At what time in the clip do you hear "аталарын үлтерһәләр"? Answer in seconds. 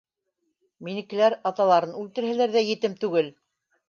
1.49-2.57